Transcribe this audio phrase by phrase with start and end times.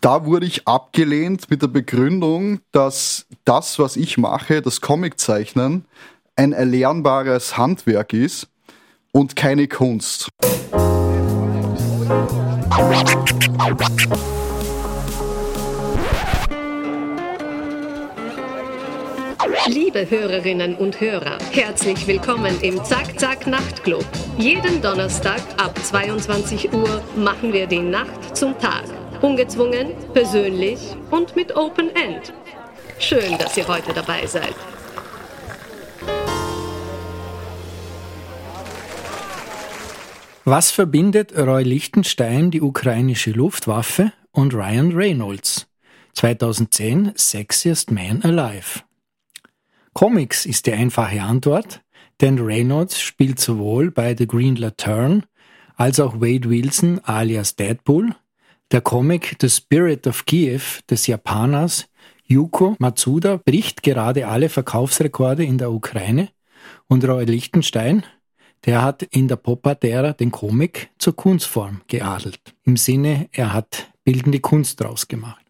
[0.00, 5.84] Da wurde ich abgelehnt mit der Begründung, dass das, was ich mache, das Comiczeichnen,
[6.36, 8.48] ein erlernbares Handwerk ist
[9.12, 10.30] und keine Kunst.
[19.66, 24.06] Liebe Hörerinnen und Hörer, herzlich willkommen im Zack Zack Nachtclub.
[24.38, 28.99] Jeden Donnerstag ab 22 Uhr machen wir die Nacht zum Tag.
[29.22, 32.32] Ungezwungen, persönlich und mit Open End.
[32.98, 34.54] Schön, dass ihr heute dabei seid.
[40.46, 45.66] Was verbindet Roy Lichtenstein, die ukrainische Luftwaffe, und Ryan Reynolds?
[46.14, 48.80] 2010 Sexiest Man Alive.
[49.92, 51.82] Comics ist die einfache Antwort,
[52.20, 55.24] denn Reynolds spielt sowohl bei The Green Lantern
[55.76, 58.14] als auch Wade Wilson alias Deadpool,
[58.70, 61.86] der Comic The Spirit of Kiev des Japaners
[62.26, 66.28] Yuko Matsuda bricht gerade alle Verkaufsrekorde in der Ukraine
[66.86, 68.04] und Roy Lichtenstein,
[68.66, 72.40] der hat in der Pop-Art-Ära den Comic zur Kunstform geadelt.
[72.64, 75.44] Im Sinne, er hat bildende Kunst draus gemacht.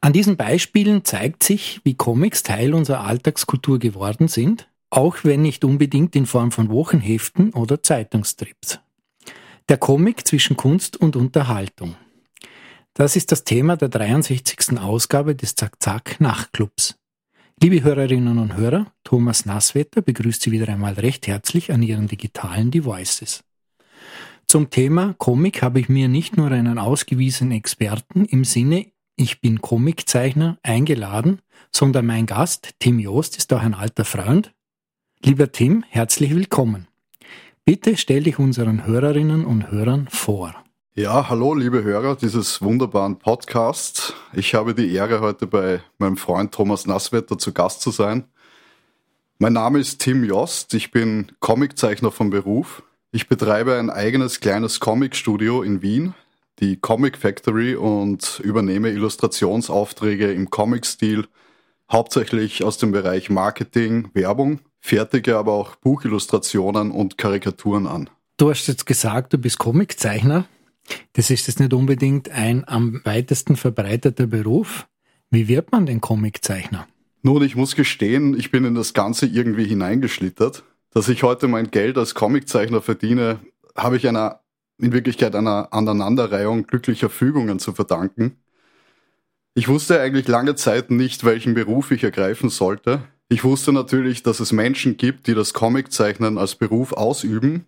[0.00, 5.64] An diesen Beispielen zeigt sich, wie Comics Teil unserer Alltagskultur geworden sind, auch wenn nicht
[5.64, 8.80] unbedingt in Form von Wochenheften oder Zeitungstrips.
[9.68, 11.94] Der Comic zwischen Kunst und Unterhaltung.
[12.98, 14.76] Das ist das Thema der 63.
[14.80, 16.98] Ausgabe des Zack-Zack Nachtclubs.
[17.62, 22.72] Liebe Hörerinnen und Hörer, Thomas Nasswetter begrüßt Sie wieder einmal recht herzlich an Ihren digitalen
[22.72, 23.44] Devices.
[24.48, 29.60] Zum Thema Comic habe ich mir nicht nur einen ausgewiesenen Experten im Sinne ich bin
[29.60, 31.40] Comiczeichner eingeladen,
[31.70, 34.52] sondern mein Gast, Tim Joost, ist auch ein alter Freund.
[35.24, 36.88] Lieber Tim, herzlich willkommen.
[37.64, 40.64] Bitte stell dich unseren Hörerinnen und Hörern vor.
[40.98, 44.14] Ja, hallo liebe Hörer dieses wunderbaren Podcasts.
[44.32, 48.24] Ich habe die Ehre, heute bei meinem Freund Thomas Nasswetter zu Gast zu sein.
[49.38, 52.82] Mein Name ist Tim Jost, ich bin Comiczeichner von Beruf.
[53.12, 56.14] Ich betreibe ein eigenes kleines Comicstudio in Wien,
[56.58, 61.28] die Comic Factory, und übernehme Illustrationsaufträge im Comic-Stil,
[61.92, 68.10] hauptsächlich aus dem Bereich Marketing, Werbung, fertige aber auch Buchillustrationen und Karikaturen an.
[68.36, 70.48] Du hast jetzt gesagt, du bist Comiczeichner.
[71.14, 74.86] Das ist jetzt nicht unbedingt ein am weitesten verbreiteter Beruf.
[75.30, 76.86] Wie wird man denn Comiczeichner?
[77.22, 80.64] Nun, ich muss gestehen, ich bin in das Ganze irgendwie hineingeschlittert.
[80.92, 83.40] Dass ich heute mein Geld als Comiczeichner verdiene,
[83.76, 84.40] habe ich einer,
[84.78, 88.36] in Wirklichkeit einer Aneinanderreihung glücklicher Fügungen zu verdanken.
[89.54, 93.02] Ich wusste eigentlich lange Zeit nicht, welchen Beruf ich ergreifen sollte.
[93.28, 97.66] Ich wusste natürlich, dass es Menschen gibt, die das Comiczeichnen als Beruf ausüben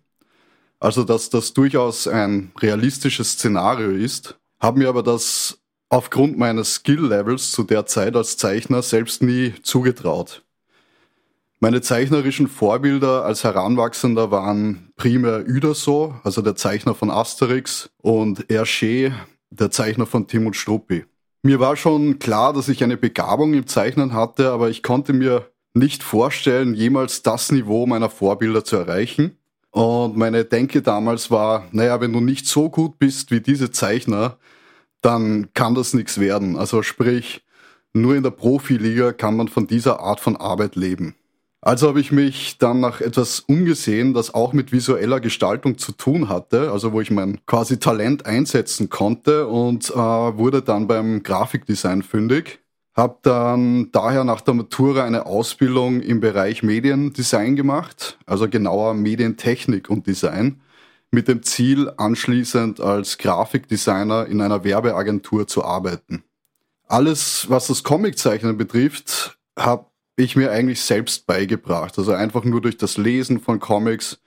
[0.81, 5.59] also dass das durchaus ein realistisches Szenario ist, habe mir aber das
[5.89, 10.43] aufgrund meines Skill-Levels zu der Zeit als Zeichner selbst nie zugetraut.
[11.59, 19.13] Meine zeichnerischen Vorbilder als Heranwachsender waren primär Uderso, also der Zeichner von Asterix, und Hergé,
[19.51, 21.05] der Zeichner von Tim und Struppi.
[21.43, 25.51] Mir war schon klar, dass ich eine Begabung im Zeichnen hatte, aber ich konnte mir
[25.75, 29.37] nicht vorstellen, jemals das Niveau meiner Vorbilder zu erreichen.
[29.71, 34.37] Und meine Denke damals war, naja, wenn du nicht so gut bist wie diese Zeichner,
[35.01, 36.57] dann kann das nichts werden.
[36.57, 37.43] Also sprich,
[37.93, 41.15] nur in der Profiliga kann man von dieser Art von Arbeit leben.
[41.63, 46.27] Also habe ich mich dann nach etwas umgesehen, das auch mit visueller Gestaltung zu tun
[46.27, 52.01] hatte, also wo ich mein quasi Talent einsetzen konnte und äh, wurde dann beim Grafikdesign
[52.01, 52.59] fündig.
[52.93, 59.89] Habe dann daher nach der Matura eine Ausbildung im Bereich Mediendesign gemacht, also genauer Medientechnik
[59.89, 60.61] und Design,
[61.09, 66.23] mit dem Ziel, anschließend als Grafikdesigner in einer Werbeagentur zu arbeiten.
[66.87, 69.85] Alles, was das Comiczeichnen betrifft, habe
[70.17, 71.97] ich mir eigentlich selbst beigebracht.
[71.97, 74.19] Also einfach nur durch das Lesen von Comics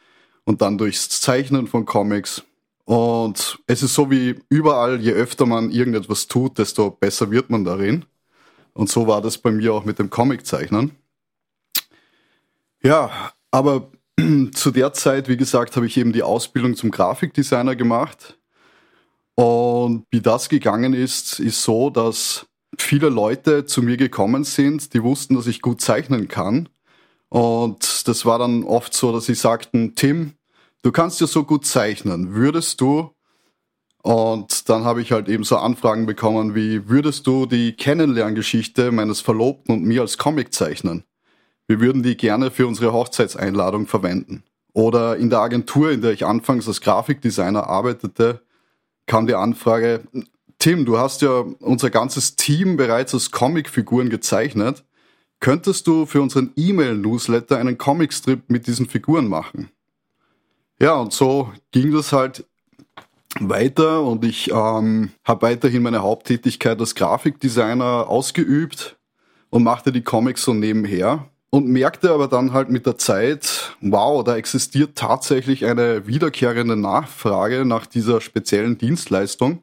[0.45, 2.43] und dann durchs Zeichnen von Comics.
[2.85, 7.65] Und es ist so wie überall, je öfter man irgendetwas tut, desto besser wird man
[7.65, 8.05] darin.
[8.75, 10.93] Und so war das bei mir auch mit dem Comiczeichnen.
[12.83, 13.91] Ja, aber
[14.53, 18.39] zu der Zeit, wie gesagt, habe ich eben die Ausbildung zum Grafikdesigner gemacht.
[19.37, 22.47] Und wie das gegangen ist, ist so, dass
[22.79, 26.69] viele Leute zu mir gekommen sind, die wussten, dass ich gut zeichnen kann.
[27.29, 30.35] Und das war dann oft so, dass sie sagten, Tim,
[30.83, 32.35] du kannst ja so gut zeichnen.
[32.35, 33.14] Würdest du
[34.05, 39.23] und dann habe ich halt eben so Anfragen bekommen wie, würdest du die Kennenlerngeschichte meines
[39.23, 41.05] Verlobten und mir als Comic zeichnen?
[41.67, 44.43] Wir würden die gerne für unsere Hochzeitseinladung verwenden.
[44.75, 48.43] Oder in der Agentur, in der ich anfangs als Grafikdesigner arbeitete,
[49.07, 50.03] kam die Anfrage,
[50.59, 54.85] Tim, du hast ja unser ganzes Team bereits als Comicfiguren gezeichnet.
[55.41, 59.71] Könntest du für unseren E-Mail-Newsletter einen Comicstrip mit diesen Figuren machen?
[60.79, 62.45] Ja, und so ging das halt
[63.41, 68.97] weiter und ich ähm, habe weiterhin meine Haupttätigkeit als Grafikdesigner ausgeübt
[69.51, 74.25] und machte die Comics so nebenher und merkte aber dann halt mit der Zeit, wow,
[74.25, 79.63] da existiert tatsächlich eine wiederkehrende Nachfrage nach dieser speziellen Dienstleistung.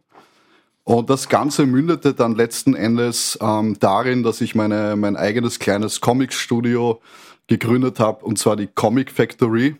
[0.84, 6.02] Und das Ganze mündete dann letzten Endes ähm, darin, dass ich meine, mein eigenes kleines
[6.02, 7.02] Comic-Studio
[7.48, 9.76] gegründet habe, und zwar die Comic Factory.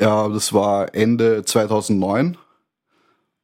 [0.00, 2.38] Ja, das war Ende 2009.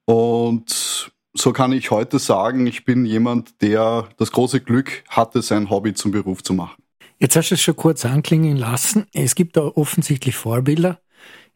[0.07, 5.71] Und so kann ich heute sagen, ich bin jemand, der das große Glück hatte, sein
[5.71, 6.83] Hobby zum Beruf zu machen.
[7.19, 9.07] Jetzt hast du es schon kurz anklingen lassen.
[9.13, 11.01] Es gibt da offensichtlich Vorbilder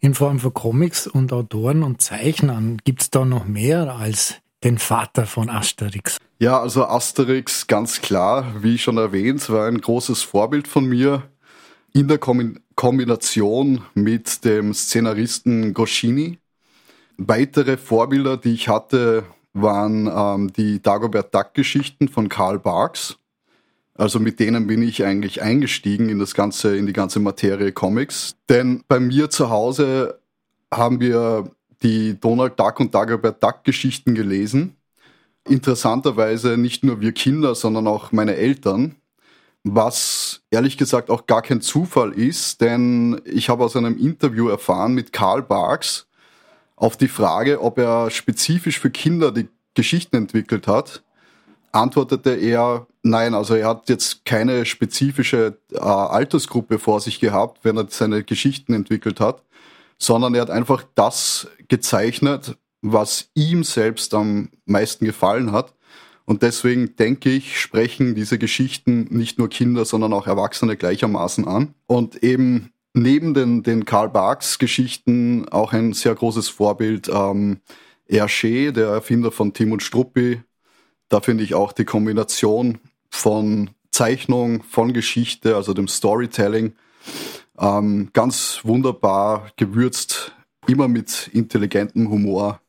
[0.00, 2.78] in Form von Comics und Autoren und Zeichnern.
[2.84, 6.18] Gibt es da noch mehr als den Vater von Asterix?
[6.38, 11.24] Ja, also Asterix, ganz klar, wie schon erwähnt, war ein großes Vorbild von mir
[11.92, 16.38] in der Kombination mit dem Szenaristen Goscini.
[17.20, 23.18] Weitere Vorbilder, die ich hatte, waren ähm, die Dagobert Duck-Geschichten von Karl Barks.
[23.94, 28.36] Also mit denen bin ich eigentlich eingestiegen in das ganze, in die ganze Materie Comics.
[28.48, 30.20] Denn bei mir zu Hause
[30.72, 31.50] haben wir
[31.82, 34.76] die Donald Duck und Dagobert Duck Geschichten gelesen.
[35.48, 38.94] Interessanterweise nicht nur wir Kinder, sondern auch meine Eltern.
[39.64, 44.94] Was ehrlich gesagt auch gar kein Zufall ist, denn ich habe aus einem Interview erfahren
[44.94, 46.07] mit Karl Barks
[46.78, 51.02] auf die Frage, ob er spezifisch für Kinder die Geschichten entwickelt hat,
[51.72, 57.76] antwortete er, nein, also er hat jetzt keine spezifische äh, Altersgruppe vor sich gehabt, wenn
[57.76, 59.42] er seine Geschichten entwickelt hat,
[59.98, 65.74] sondern er hat einfach das gezeichnet, was ihm selbst am meisten gefallen hat.
[66.24, 71.74] Und deswegen denke ich, sprechen diese Geschichten nicht nur Kinder, sondern auch Erwachsene gleichermaßen an.
[71.86, 72.70] Und eben
[73.02, 77.60] neben den, den Karl Barks Geschichten auch ein sehr großes Vorbild ähm,
[78.08, 80.42] Hergé, der Erfinder von Tim und Struppi,
[81.08, 82.78] da finde ich auch die Kombination
[83.10, 86.74] von Zeichnung, von Geschichte, also dem Storytelling,
[87.58, 90.32] ähm, ganz wunderbar gewürzt,
[90.66, 92.60] immer mit intelligentem Humor.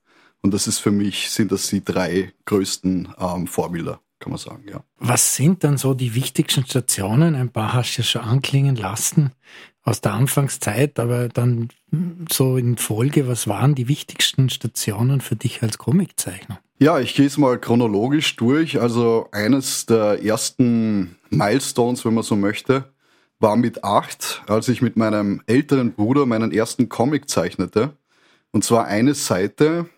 [0.42, 4.64] Und das ist für mich, sind das die drei größten ähm, Vorbilder, kann man sagen,
[4.70, 4.84] ja.
[4.98, 7.36] Was sind dann so die wichtigsten Stationen?
[7.36, 9.34] Ein paar hast du ja schon anklingen lassen
[9.90, 11.70] aus der Anfangszeit, aber dann
[12.32, 16.60] so in Folge, was waren die wichtigsten Stationen für dich als Comiczeichner?
[16.78, 18.80] Ja, ich gehe es mal chronologisch durch.
[18.80, 22.86] Also eines der ersten Milestones, wenn man so möchte,
[23.40, 27.98] war mit acht, als ich mit meinem älteren Bruder meinen ersten Comic zeichnete.
[28.52, 29.90] Und zwar eine Seite.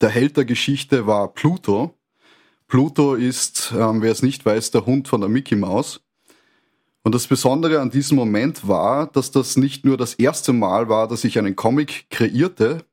[0.00, 1.94] Der Held der Geschichte war Pluto.
[2.68, 6.00] Pluto ist, ähm, wer es nicht weiß, der Hund von der Mickey Mouse.
[7.02, 11.08] Und das Besondere an diesem Moment war, dass das nicht nur das erste Mal war,
[11.08, 12.84] dass ich einen Comic kreierte,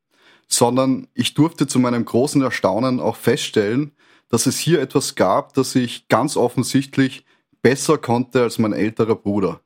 [0.47, 3.91] sondern ich durfte zu meinem großen Erstaunen auch feststellen,
[4.29, 7.25] dass es hier etwas gab, das ich ganz offensichtlich
[7.61, 9.61] besser konnte als mein älterer Bruder.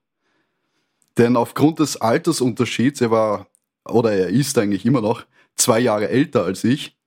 [1.17, 3.47] Denn aufgrund des Altersunterschieds, er war
[3.85, 5.25] oder er ist eigentlich immer noch
[5.55, 6.97] zwei Jahre älter als ich,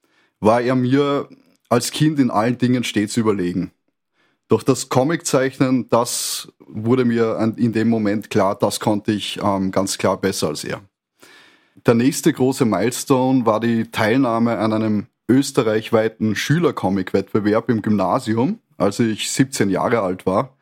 [0.40, 1.28] war er mir
[1.68, 3.72] als Kind in allen Dingen stets überlegen.
[4.48, 9.98] Doch das Comiczeichnen, das wurde mir in dem Moment klar, das konnte ich ähm, ganz
[9.98, 10.82] klar besser als er.
[11.84, 19.30] Der nächste große Milestone war die Teilnahme an einem österreichweiten Schülercomic-Wettbewerb im Gymnasium, als ich
[19.30, 20.56] 17 Jahre alt war.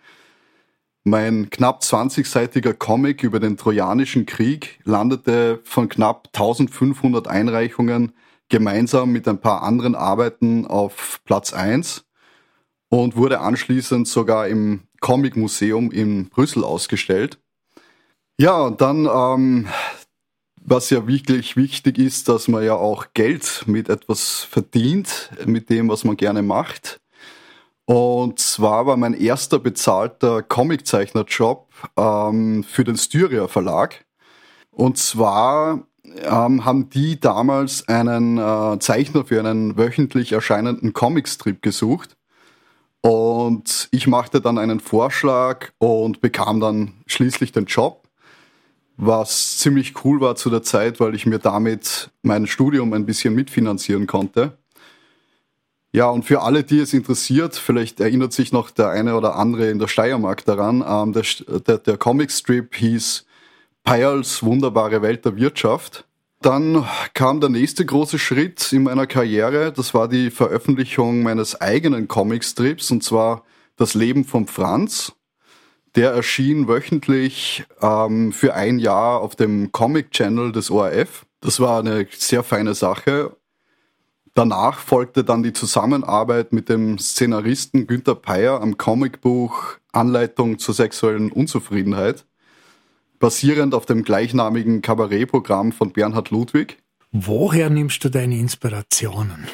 [1.02, 8.12] Mein knapp 20-seitiger Comic über den Trojanischen Krieg landete von knapp 1500 Einreichungen
[8.48, 12.06] gemeinsam mit ein paar anderen Arbeiten auf Platz 1
[13.02, 17.38] und wurde anschließend sogar im Comic Museum in Brüssel ausgestellt.
[18.38, 19.68] Ja, und dann ähm,
[20.66, 25.88] was ja wirklich wichtig ist, dass man ja auch Geld mit etwas verdient, mit dem,
[25.88, 27.00] was man gerne macht.
[27.84, 34.06] Und zwar war mein erster bezahlter Comiczeichner-Job ähm, für den Styria Verlag.
[34.70, 35.86] Und zwar
[36.22, 42.16] ähm, haben die damals einen äh, Zeichner für einen wöchentlich erscheinenden Comicstrip gesucht.
[43.04, 48.04] Und ich machte dann einen Vorschlag und bekam dann schließlich den Job
[48.96, 53.34] was ziemlich cool war zu der Zeit, weil ich mir damit mein Studium ein bisschen
[53.34, 54.58] mitfinanzieren konnte.
[55.92, 59.70] Ja, und für alle, die es interessiert, vielleicht erinnert sich noch der eine oder andere
[59.70, 61.24] in der Steiermark daran, ähm, der,
[61.60, 63.26] der, der Comicstrip hieß
[63.84, 66.04] Peyerls wunderbare Welt der Wirtschaft.
[66.44, 69.72] Dann kam der nächste große Schritt in meiner Karriere.
[69.72, 73.44] Das war die Veröffentlichung meines eigenen Comicstrips und zwar
[73.76, 75.14] Das Leben von Franz.
[75.94, 81.24] Der erschien wöchentlich ähm, für ein Jahr auf dem Comic Channel des ORF.
[81.40, 83.34] Das war eine sehr feine Sache.
[84.34, 91.32] Danach folgte dann die Zusammenarbeit mit dem Szenaristen Günter Peyer am Comicbuch Anleitung zur sexuellen
[91.32, 92.26] Unzufriedenheit
[93.24, 96.76] basierend auf dem gleichnamigen Kabarettprogramm von Bernhard Ludwig.
[97.10, 99.46] Woher nimmst du deine Inspirationen?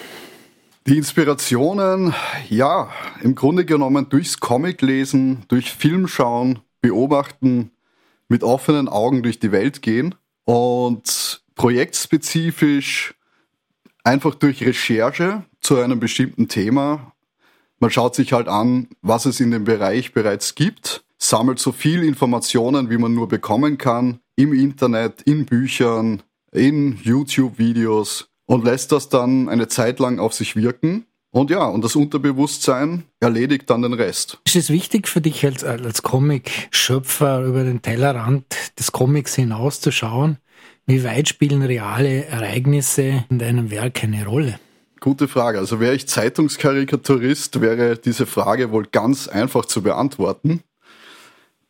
[0.89, 2.13] Die Inspirationen,
[2.49, 2.91] ja,
[3.23, 7.71] im Grunde genommen durchs Comic lesen, durch Film schauen, beobachten,
[8.27, 13.15] mit offenen Augen durch die Welt gehen und projektspezifisch
[14.03, 17.13] einfach durch Recherche zu einem bestimmten Thema.
[17.79, 22.03] Man schaut sich halt an, was es in dem Bereich bereits gibt sammelt so viel
[22.03, 26.23] Informationen, wie man nur bekommen kann, im Internet, in Büchern,
[26.53, 31.07] in YouTube-Videos und lässt das dann eine Zeit lang auf sich wirken.
[31.33, 34.39] Und ja, und das Unterbewusstsein erledigt dann den Rest.
[34.45, 38.45] Ist es wichtig für dich als, als Comic-Schöpfer über den Tellerrand
[38.77, 40.39] des Comics hinauszuschauen?
[40.87, 44.59] Wie weit spielen reale Ereignisse in deinem Werk eine Rolle?
[44.99, 45.59] Gute Frage.
[45.59, 50.65] Also wäre ich Zeitungskarikaturist, wäre diese Frage wohl ganz einfach zu beantworten.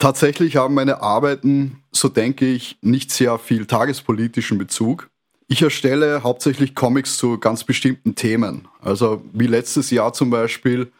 [0.00, 5.10] Tatsächlich haben meine Arbeiten, so denke ich, nicht sehr viel tagespolitischen Bezug.
[5.46, 8.66] Ich erstelle hauptsächlich Comics zu ganz bestimmten Themen.
[8.80, 10.90] Also wie letztes Jahr zum Beispiel,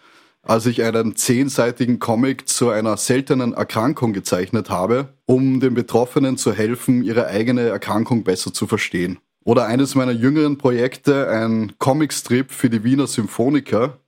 [0.43, 6.53] als ich einen zehnseitigen Comic zu einer seltenen Erkrankung gezeichnet habe, um den Betroffenen zu
[6.53, 9.19] helfen, ihre eigene Erkrankung besser zu verstehen.
[9.45, 14.00] Oder eines meiner jüngeren Projekte, ein Comicstrip für die Wiener Symphoniker,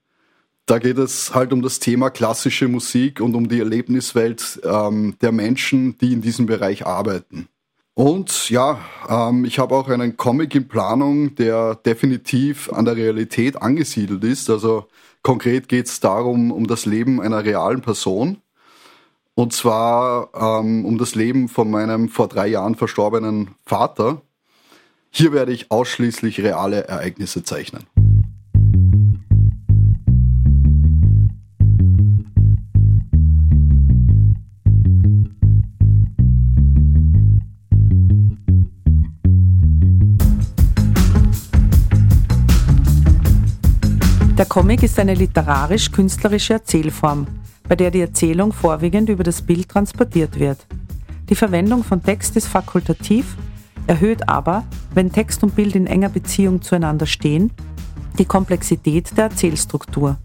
[0.72, 5.30] da geht es halt um das Thema klassische Musik und um die Erlebniswelt ähm, der
[5.30, 7.46] Menschen, die in diesem Bereich arbeiten.
[7.92, 13.60] Und ja, ähm, ich habe auch einen Comic in Planung, der definitiv an der Realität
[13.60, 14.48] angesiedelt ist.
[14.48, 14.86] Also
[15.22, 18.38] konkret geht es darum, um das Leben einer realen Person.
[19.34, 24.22] Und zwar ähm, um das Leben von meinem vor drei Jahren verstorbenen Vater.
[25.10, 27.84] Hier werde ich ausschließlich reale Ereignisse zeichnen.
[44.42, 47.28] Der Comic ist eine literarisch-künstlerische Erzählform,
[47.68, 50.66] bei der die Erzählung vorwiegend über das Bild transportiert wird.
[51.30, 53.37] Die Verwendung von Text ist fakultativ,
[53.87, 57.52] erhöht aber, wenn Text und Bild in enger Beziehung zueinander stehen,
[58.18, 60.18] die Komplexität der Erzählstruktur.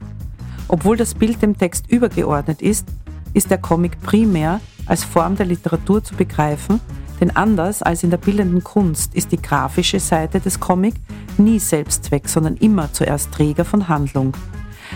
[0.68, 2.88] Obwohl das Bild dem Text übergeordnet ist,
[3.36, 6.80] ist der Comic primär als Form der Literatur zu begreifen,
[7.20, 10.96] denn anders als in der bildenden Kunst ist die grafische Seite des Comic
[11.38, 14.34] nie Selbstzweck, sondern immer zuerst Träger von Handlung.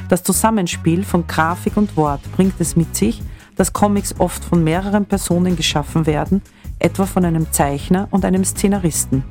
[0.10, 3.22] Das Zusammenspiel von Grafik und Wort bringt es mit sich,
[3.56, 6.42] dass Comics oft von mehreren Personen geschaffen werden,
[6.80, 9.24] etwa von einem Zeichner und einem Szenaristen.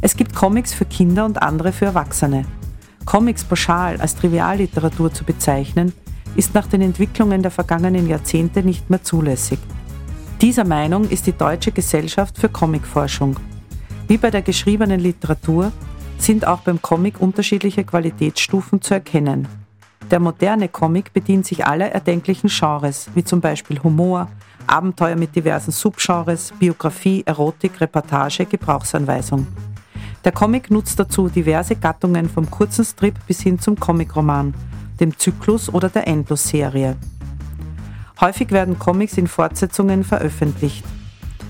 [0.00, 2.44] Es gibt Comics für Kinder und andere für Erwachsene.
[3.04, 5.92] Comics pauschal als Trivialliteratur zu bezeichnen,
[6.34, 9.58] ist nach den Entwicklungen der vergangenen Jahrzehnte nicht mehr zulässig.
[10.42, 13.36] Dieser Meinung ist die Deutsche Gesellschaft für Comicforschung.
[14.06, 15.72] Wie bei der geschriebenen Literatur
[16.18, 19.48] sind auch beim Comic unterschiedliche Qualitätsstufen zu erkennen.
[20.10, 24.28] Der moderne Comic bedient sich aller erdenklichen Genres, wie zum Beispiel Humor,
[24.66, 29.46] Abenteuer mit diversen Subgenres, Biografie, Erotik, Reportage, Gebrauchsanweisung.
[30.22, 34.52] Der Comic nutzt dazu diverse Gattungen vom kurzen Strip bis hin zum Comicroman,
[35.00, 36.96] dem Zyklus oder der Endlos-Serie.
[38.20, 40.84] Häufig werden Comics in Fortsetzungen veröffentlicht.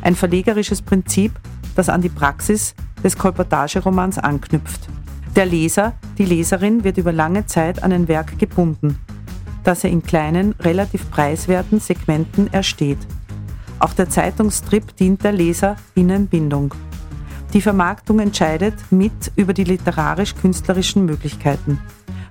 [0.03, 1.33] Ein verlegerisches Prinzip,
[1.77, 4.89] das an die Praxis des Kolportageromans anknüpft.
[5.37, 8.99] Der Leser, die Leserin wird über lange Zeit an ein Werk gebunden,
[9.63, 12.99] das er in kleinen, relativ preiswerten Segmenten ersteht.
[13.79, 16.75] Auch der Zeitungsstrip dient der Leserinnenbindung.
[17.53, 21.79] Die Vermarktung entscheidet mit über die literarisch-künstlerischen Möglichkeiten.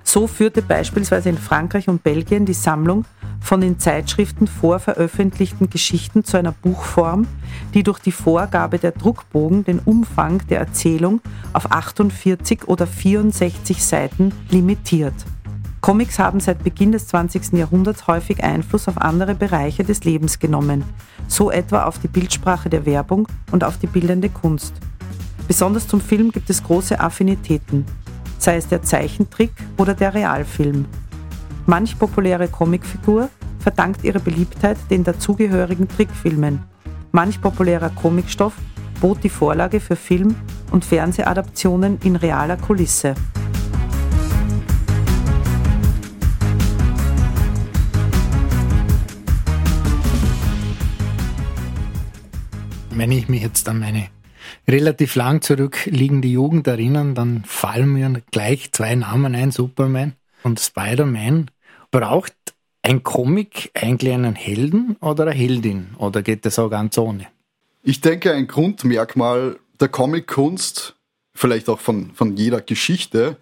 [0.02, 3.04] So führte beispielsweise in Frankreich und Belgien die Sammlung
[3.40, 7.26] von den Zeitschriften vorveröffentlichten Geschichten zu einer Buchform,
[7.74, 11.20] die durch die Vorgabe der Druckbogen den Umfang der Erzählung
[11.52, 15.14] auf 48 oder 64 Seiten limitiert.
[15.80, 17.52] Comics haben seit Beginn des 20.
[17.52, 20.82] Jahrhunderts häufig Einfluss auf andere Bereiche des Lebens genommen,
[21.28, 24.74] so etwa auf die Bildsprache der Werbung und auf die bildende Kunst.
[25.46, 27.84] Besonders zum Film gibt es große Affinitäten,
[28.38, 30.86] sei es der Zeichentrick oder der Realfilm.
[31.68, 36.60] Manch populäre Comicfigur verdankt ihre Beliebtheit den dazugehörigen Trickfilmen.
[37.10, 38.54] Manch populärer Comicstoff
[39.00, 40.36] bot die Vorlage für Film-
[40.70, 43.16] und Fernsehadaptionen in realer Kulisse.
[52.90, 54.06] Wenn ich mich jetzt an meine
[54.68, 60.12] relativ lang zurückliegende Jugend erinnern, dann fallen mir gleich zwei Namen ein, Superman
[60.44, 61.50] und Spider-Man.
[61.90, 62.34] Braucht
[62.82, 65.94] ein Comic eigentlich einen Helden oder eine Heldin?
[65.98, 67.26] Oder geht das auch ganz ohne?
[67.82, 70.96] Ich denke, ein Grundmerkmal der Comic-Kunst,
[71.34, 73.36] vielleicht auch von, von jeder Geschichte,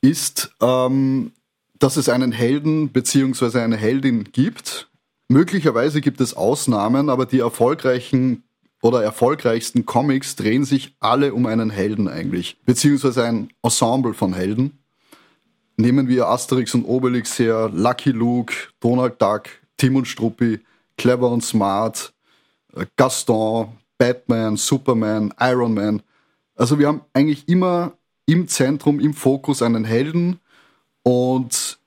[0.00, 1.32] ist, ähm,
[1.78, 3.60] dass es einen Helden bzw.
[3.60, 4.88] eine Heldin gibt.
[5.28, 8.44] Möglicherweise gibt es Ausnahmen, aber die erfolgreichen
[8.80, 14.77] oder erfolgreichsten Comics drehen sich alle um einen Helden eigentlich, beziehungsweise ein Ensemble von Helden.
[15.80, 19.44] Nehmen wir Asterix und Obelix her, Lucky Luke, Donald Duck,
[19.76, 20.58] Tim und Struppi,
[20.96, 22.12] Clever und Smart,
[22.74, 26.02] äh, Gaston, Batman, Superman, Iron Man.
[26.56, 27.92] Also wir haben eigentlich immer
[28.26, 30.40] im Zentrum, im Fokus einen Helden
[31.04, 31.78] und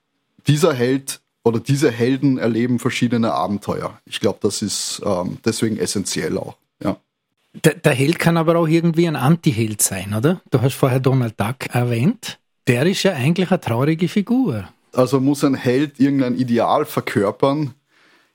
[0.47, 3.99] dieser Held oder diese Helden erleben verschiedene Abenteuer.
[4.05, 6.55] Ich glaube, das ist ähm, deswegen essentiell auch.
[6.81, 6.95] Ja.
[7.65, 10.39] Der, der, Held kann aber auch irgendwie ein Anti-Held sein, oder?
[10.49, 12.39] Du hast vorher Donald Duck erwähnt.
[12.67, 14.67] Der ist ja eigentlich eine traurige Figur.
[14.93, 17.73] Also muss ein Held irgendein Ideal verkörpern.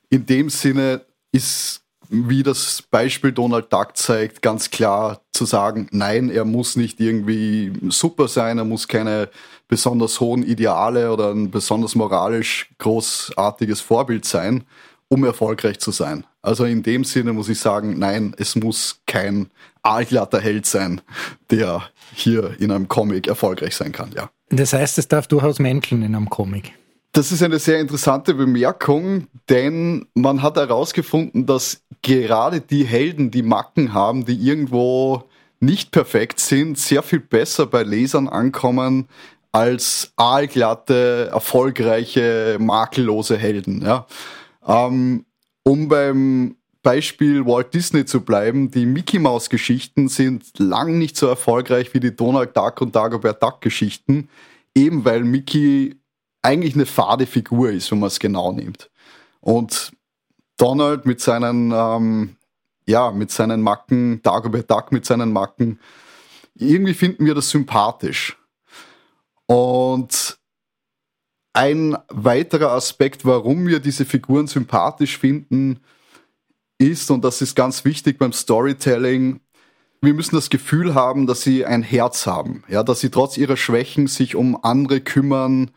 [0.08, 1.02] In dem Sinne
[1.32, 7.00] ist, wie das Beispiel Donald Duck zeigt, ganz klar zu sagen, nein, er muss nicht
[7.00, 9.28] irgendwie super sein, er muss keine
[9.68, 14.64] besonders hohen Ideale oder ein besonders moralisch großartiges Vorbild sein,
[15.08, 16.24] um erfolgreich zu sein.
[16.42, 19.50] Also in dem Sinne muss ich sagen, nein, es muss kein
[19.86, 21.00] aalglatter Held sein,
[21.50, 21.82] der
[22.14, 24.30] hier in einem Comic erfolgreich sein kann, ja.
[24.50, 26.72] Das heißt, es darf durchaus menscheln in einem Comic.
[27.12, 33.42] Das ist eine sehr interessante Bemerkung, denn man hat herausgefunden, dass gerade die Helden, die
[33.42, 35.24] Macken haben, die irgendwo
[35.58, 39.08] nicht perfekt sind, sehr viel besser bei Lesern ankommen
[39.50, 43.82] als aalglatte, erfolgreiche, makellose Helden.
[43.82, 44.06] Ja.
[44.66, 45.24] Ähm,
[45.62, 51.26] um beim Beispiel Walt Disney zu bleiben, die Mickey Mouse Geschichten sind lang nicht so
[51.26, 54.28] erfolgreich wie die Donald Duck und Dagobert Duck Geschichten,
[54.72, 55.96] eben weil Mickey
[56.42, 58.88] eigentlich eine fade Figur ist, wenn man es genau nimmt.
[59.40, 59.90] Und
[60.58, 62.36] Donald mit seinen, ähm,
[62.86, 65.80] ja, mit seinen Macken, Dagobert Duck mit seinen Macken,
[66.54, 68.38] irgendwie finden wir das sympathisch.
[69.46, 70.38] Und
[71.52, 75.80] ein weiterer Aspekt, warum wir diese Figuren sympathisch finden,
[76.78, 79.40] ist, und das ist ganz wichtig beim Storytelling,
[80.02, 83.56] wir müssen das Gefühl haben, dass sie ein Herz haben, ja, dass sie trotz ihrer
[83.56, 85.70] Schwächen sich um andere kümmern,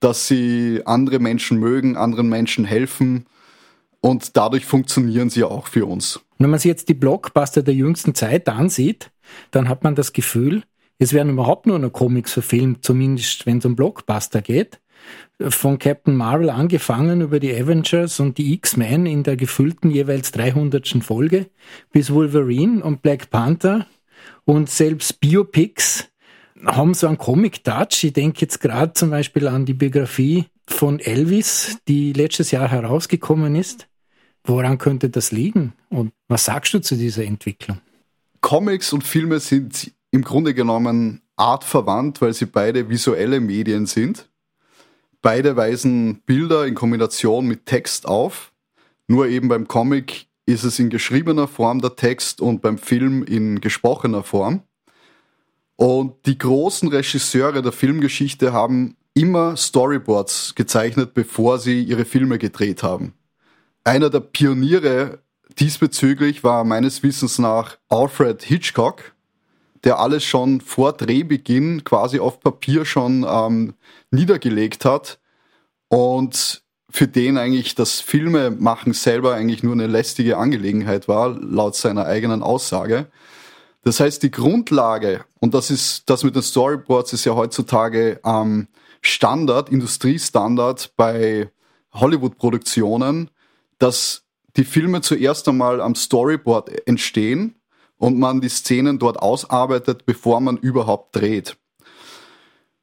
[0.00, 3.26] dass sie andere Menschen mögen, anderen Menschen helfen
[4.00, 6.20] und dadurch funktionieren sie auch für uns.
[6.38, 9.10] Wenn man sich jetzt die Blockbuster der jüngsten Zeit ansieht,
[9.50, 10.62] dann hat man das Gefühl,
[10.98, 14.80] es werden überhaupt nur noch Comics verfilmt, zumindest wenn es um Blockbuster geht
[15.40, 21.02] von Captain Marvel angefangen über die Avengers und die X-Men in der gefüllten jeweils 300.
[21.02, 21.46] Folge
[21.92, 23.86] bis Wolverine und Black Panther
[24.44, 26.08] und selbst Biopics
[26.64, 28.02] haben so einen Comic-Touch.
[28.04, 33.54] Ich denke jetzt gerade zum Beispiel an die Biografie von Elvis, die letztes Jahr herausgekommen
[33.54, 33.88] ist.
[34.44, 35.74] Woran könnte das liegen?
[35.88, 37.78] Und was sagst du zu dieser Entwicklung?
[38.40, 44.28] Comics und Filme sind im Grunde genommen artverwandt, weil sie beide visuelle Medien sind.
[45.22, 48.52] Beide weisen Bilder in Kombination mit Text auf.
[49.06, 53.60] Nur eben beim Comic ist es in geschriebener Form der Text und beim Film in
[53.60, 54.62] gesprochener Form.
[55.76, 62.82] Und die großen Regisseure der Filmgeschichte haben immer Storyboards gezeichnet, bevor sie ihre Filme gedreht
[62.82, 63.14] haben.
[63.84, 65.20] Einer der Pioniere
[65.58, 69.14] diesbezüglich war meines Wissens nach Alfred Hitchcock,
[69.84, 73.74] der alles schon vor Drehbeginn quasi auf Papier schon ähm,
[74.10, 75.18] niedergelegt hat
[75.88, 82.06] und für den eigentlich das Filmemachen selber eigentlich nur eine lästige Angelegenheit war, laut seiner
[82.06, 83.06] eigenen Aussage.
[83.82, 88.68] Das heißt, die Grundlage, und das ist, das mit den Storyboards ist ja heutzutage ähm,
[89.02, 91.50] Standard, Industriestandard bei
[91.92, 93.30] Hollywood-Produktionen,
[93.78, 94.24] dass
[94.56, 97.54] die Filme zuerst einmal am Storyboard entstehen
[97.98, 101.56] und man die Szenen dort ausarbeitet, bevor man überhaupt dreht.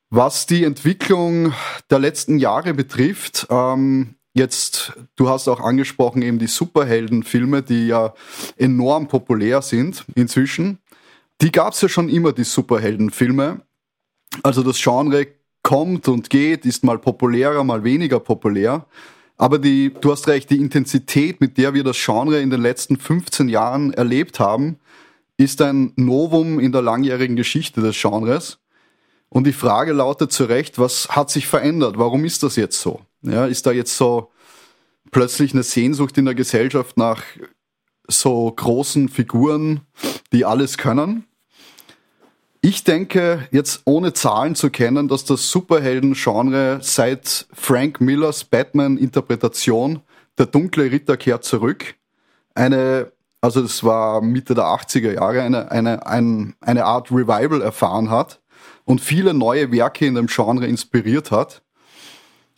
[0.10, 1.54] Was die Entwicklung
[1.90, 8.14] der letzten Jahre betrifft, ähm, jetzt, du hast auch angesprochen, eben die Superheldenfilme, die ja
[8.58, 10.78] enorm populär sind inzwischen.
[11.42, 13.62] Die gab es ja schon immer, die Superheldenfilme.
[14.44, 15.28] Also das Genre
[15.64, 18.86] kommt und geht, ist mal populärer, mal weniger populär.
[19.38, 22.98] Aber die, du hast recht, die Intensität, mit der wir das Genre in den letzten
[22.98, 24.78] 15 Jahren erlebt haben,
[25.38, 28.60] ist ein Novum in der langjährigen Geschichte des Genres.
[29.30, 31.98] Und die Frage lautet zu Recht, was hat sich verändert?
[31.98, 33.02] Warum ist das jetzt so?
[33.22, 34.32] Ja, ist da jetzt so
[35.12, 37.24] plötzlich eine Sehnsucht in der Gesellschaft nach
[38.08, 39.82] so großen Figuren,
[40.32, 41.26] die alles können?
[42.62, 50.02] Ich denke, jetzt ohne Zahlen zu kennen, dass das Superhelden-Genre seit Frank Millers Batman-Interpretation
[50.38, 51.96] Der dunkle Ritter kehrt zurück
[52.56, 53.12] eine,
[53.46, 58.42] also das war Mitte der 80er Jahre, eine, eine, ein, eine Art Revival erfahren hat
[58.86, 61.62] und viele neue Werke in dem Genre inspiriert hat,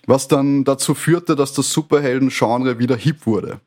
[0.06, 3.60] was dann dazu führte, dass das Superhelden-Genre wieder hip wurde.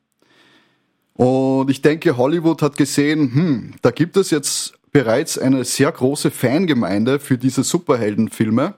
[1.13, 6.31] Und ich denke, Hollywood hat gesehen, hm, da gibt es jetzt bereits eine sehr große
[6.31, 8.73] Fangemeinde für diese Superheldenfilme.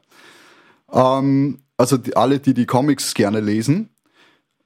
[0.91, 3.89] Ähm, also die, alle, die die Comics gerne lesen.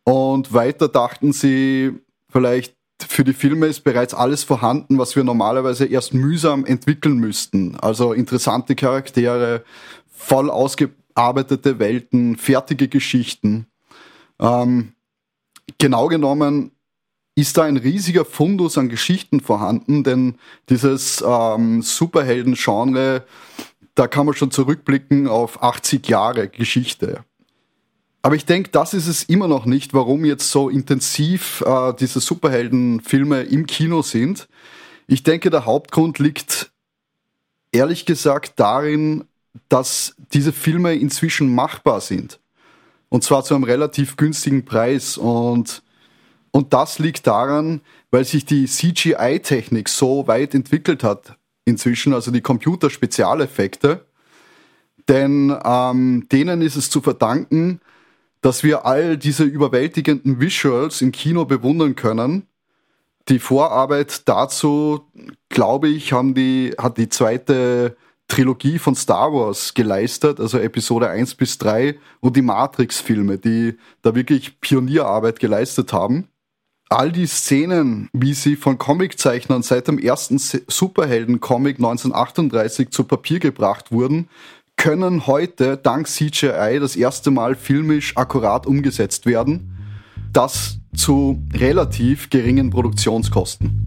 [0.04, 1.94] Und weiter dachten sie,
[2.32, 7.76] vielleicht für die Filme ist bereits alles vorhanden, was wir normalerweise erst mühsam entwickeln müssten.
[7.80, 9.64] Also interessante Charaktere,
[10.12, 13.68] voll ausgearbeitete Welten, fertige Geschichten.
[14.40, 14.94] Ähm,
[15.78, 16.72] genau genommen
[17.36, 20.36] ist da ein riesiger Fundus an Geschichten vorhanden, denn
[20.70, 23.26] dieses ähm, Superhelden-Genre,
[23.94, 27.24] da kann man schon zurückblicken auf 80 Jahre Geschichte.
[28.28, 32.20] Aber ich denke, das ist es immer noch nicht, warum jetzt so intensiv äh, diese
[32.20, 34.50] Superheldenfilme im Kino sind.
[35.08, 36.70] Ich denke, der Hauptgrund liegt
[37.72, 39.24] ehrlich gesagt darin,
[39.70, 42.42] dass diese Filme inzwischen machbar sind.
[43.08, 45.18] Und zwar zu einem relativ günstigen Preis.
[45.18, 45.82] Und
[46.52, 47.80] und das liegt daran,
[48.12, 54.06] weil sich die CGI-Technik so weit entwickelt hat inzwischen, also die Computerspezialeffekte.
[55.08, 57.80] Denn ähm, denen ist es zu verdanken,
[58.42, 62.48] dass wir all diese überwältigenden Visuals im Kino bewundern können.
[63.30, 65.02] Die Vorarbeit dazu,
[65.50, 67.98] glaube ich, haben die, hat die zweite
[68.28, 74.16] Trilogie von Star Wars geleistet, also Episode 1 bis 3 und die Matrix-Filme, die da
[74.16, 76.30] wirklich Pionierarbeit geleistet haben
[76.90, 83.92] all die Szenen, wie sie von Comiczeichnern seit dem ersten Superhelden-Comic 1938 zu Papier gebracht
[83.92, 84.30] wurden,
[84.78, 89.76] können heute dank CGI das erste Mal filmisch akkurat umgesetzt werden.
[90.32, 93.84] Das zu relativ geringen Produktionskosten.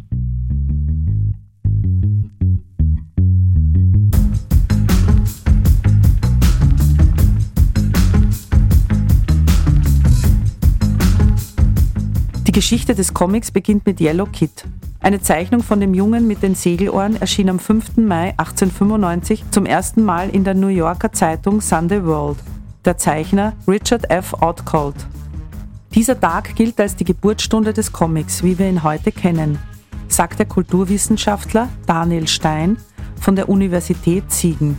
[12.46, 14.64] Die Geschichte des Comics beginnt mit Yellow Kid.
[15.03, 17.97] Eine Zeichnung von dem Jungen mit den Segelohren erschien am 5.
[17.97, 22.37] Mai 1895 zum ersten Mal in der New Yorker Zeitung Sunday World.
[22.85, 24.35] Der Zeichner Richard F.
[24.35, 24.95] Outcold.
[25.95, 29.59] Dieser Tag gilt als die Geburtsstunde des Comics, wie wir ihn heute kennen,
[30.09, 32.77] sagt der Kulturwissenschaftler Daniel Stein
[33.19, 34.77] von der Universität Siegen.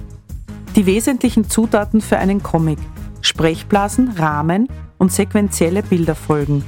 [0.75, 2.77] Die wesentlichen Zutaten für einen Comic:
[3.21, 4.67] Sprechblasen, Rahmen
[4.99, 6.63] und sequentielle Bilderfolgen.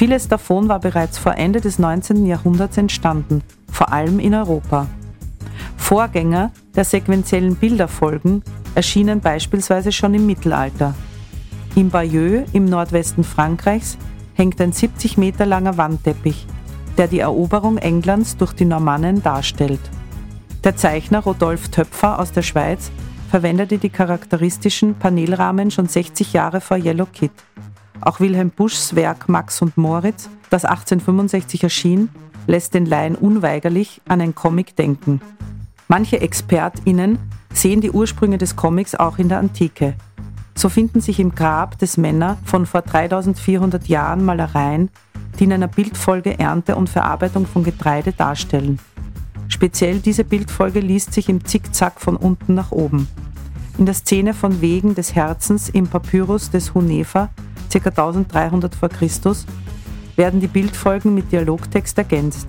[0.00, 2.24] Vieles davon war bereits vor Ende des 19.
[2.24, 4.86] Jahrhunderts entstanden, vor allem in Europa.
[5.76, 8.42] Vorgänger der sequentiellen Bilderfolgen
[8.74, 10.94] erschienen beispielsweise schon im Mittelalter.
[11.74, 13.98] Im Bayeux im Nordwesten Frankreichs
[14.32, 16.46] hängt ein 70 Meter langer Wandteppich,
[16.96, 19.82] der die Eroberung Englands durch die Normannen darstellt.
[20.64, 22.90] Der Zeichner Rodolphe Töpfer aus der Schweiz
[23.28, 27.32] verwendete die charakteristischen Panelrahmen schon 60 Jahre vor Yellow Kid.
[28.00, 32.08] Auch Wilhelm Buschs Werk Max und Moritz, das 1865 erschien,
[32.46, 35.20] lässt den Laien unweigerlich an ein Comic denken.
[35.88, 37.18] Manche ExpertInnen
[37.52, 39.94] sehen die Ursprünge des Comics auch in der Antike.
[40.54, 44.90] So finden sich im Grab des Männer von vor 3400 Jahren Malereien,
[45.38, 48.78] die in einer Bildfolge Ernte und Verarbeitung von Getreide darstellen.
[49.48, 53.08] Speziell diese Bildfolge liest sich im Zickzack von unten nach oben.
[53.78, 57.30] In der Szene von Wegen des Herzens im Papyrus des Hunefer
[57.70, 57.88] ca.
[57.88, 58.88] 1300 v.
[58.88, 59.36] Chr.,
[60.16, 62.46] werden die Bildfolgen mit Dialogtext ergänzt.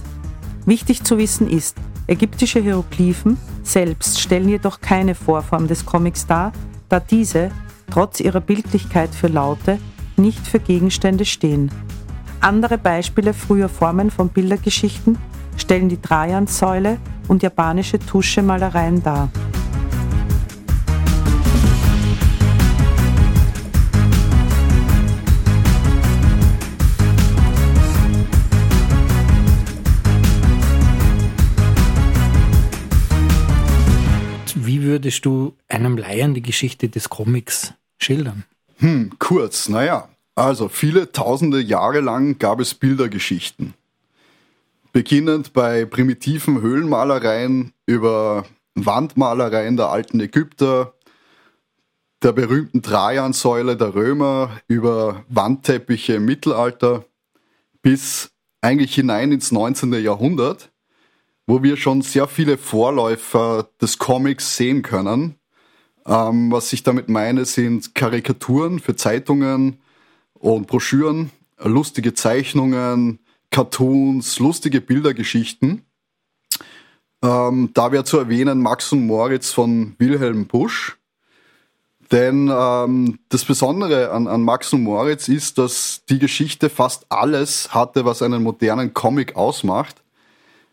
[0.66, 6.52] Wichtig zu wissen ist, ägyptische Hieroglyphen selbst stellen jedoch keine Vorform des Comics dar,
[6.90, 7.52] da diese,
[7.90, 9.80] trotz ihrer Bildlichkeit für Laute,
[10.18, 11.72] nicht für Gegenstände stehen.
[12.42, 15.18] Andere Beispiele früher Formen von Bildergeschichten
[15.58, 19.30] stellen die Trajansäule und japanische Tuschemalereien dar.
[34.92, 38.44] Würdest du einem Laien die Geschichte des Comics schildern?
[38.80, 40.10] Hm, kurz, naja.
[40.36, 43.74] Also viele tausende Jahre lang gab es Bildergeschichten.
[44.92, 50.94] Beginnend bei primitiven Höhlenmalereien über Wandmalereien der alten Ägypter,
[52.22, 57.06] der berühmten Trajansäule der Römer, über Wandteppiche im Mittelalter
[57.82, 59.94] bis eigentlich hinein ins 19.
[59.94, 60.71] Jahrhundert,
[61.48, 65.36] wo wir schon sehr viele Vorläufer des Comics sehen können.
[66.06, 69.80] Ähm, was ich damit meine, sind Karikaturen für Zeitungen
[70.34, 73.20] und Broschüren, lustige Zeichnungen,
[73.52, 75.86] Cartoons, lustige Bildergeschichten.
[77.24, 80.98] Ähm, da wäre zu erwähnen Max und Moritz von Wilhelm Busch.
[82.12, 87.74] Denn ähm, das Besondere an, an Max und Moritz ist, dass die Geschichte fast alles
[87.74, 90.01] hatte, was einen modernen Comic ausmacht.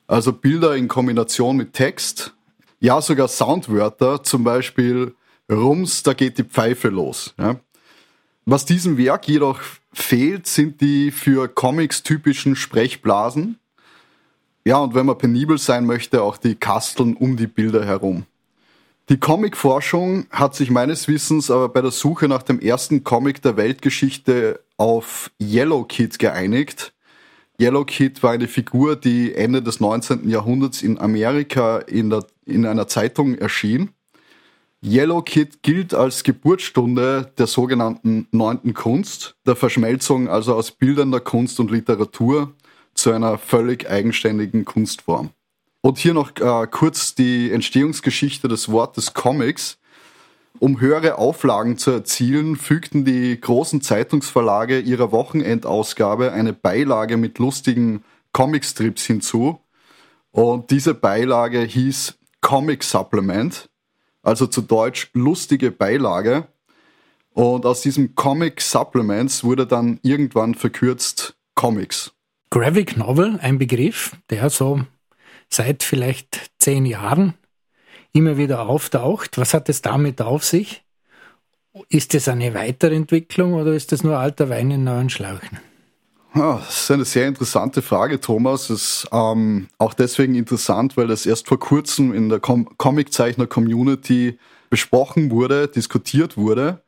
[0.09, 2.35] Also Bilder in Kombination mit Text,
[2.81, 5.15] ja sogar Soundwörter, zum Beispiel
[5.51, 7.35] Rums, da geht die Pfeife los.
[7.39, 7.61] Ja.
[8.47, 9.61] Was diesem Werk jedoch
[9.93, 13.59] fehlt, sind die für Comics typischen Sprechblasen.
[14.65, 18.25] Ja, und wenn man penibel sein möchte, auch die Kasteln um die Bilder herum.
[19.11, 23.59] Die Comicforschung hat sich meines Wissens aber bei der Suche nach dem ersten Comic der
[23.59, 26.95] Weltgeschichte auf Yellow Kid geeinigt.
[27.61, 30.29] Yellow Kid war eine Figur, die Ende des 19.
[30.29, 33.91] Jahrhunderts in Amerika in, der, in einer Zeitung erschien.
[34.81, 41.59] Yellow Kid gilt als Geburtsstunde der sogenannten neunten Kunst, der Verschmelzung also aus bildender Kunst
[41.59, 42.55] und Literatur
[42.95, 45.31] zu einer völlig eigenständigen Kunstform.
[45.81, 49.79] Und hier noch äh, kurz die Entstehungsgeschichte des Wortes Comics.
[50.59, 58.05] Um höhere Auflagen zu erzielen, fügten die großen Zeitungsverlage ihrer Wochenendausgabe eine Beilage mit lustigen
[58.33, 59.61] Comicstrips hinzu.
[60.33, 63.69] Und diese Beilage hieß Comic Supplement
[64.29, 66.47] also zu Deutsch lustige Beilage.
[67.33, 72.13] Und aus diesem Comic Supplements wurde dann irgendwann verkürzt Comics.
[72.51, 74.81] Graphic Novel, ein Begriff, der so
[75.49, 77.35] seit vielleicht zehn Jahren
[78.13, 79.39] immer wieder auftaucht.
[79.39, 80.83] Was hat es damit auf sich?
[81.89, 85.59] Ist es eine Weiterentwicklung oder ist es nur alter Wein in neuen Schläuchen?
[86.35, 88.69] Ja, das ist eine sehr interessante Frage, Thomas.
[88.69, 94.39] Das ist ähm, auch deswegen interessant, weil das erst vor kurzem in der Com Comiczeichner-Community
[94.71, 96.83] besprochen wurde, diskutiert wurde.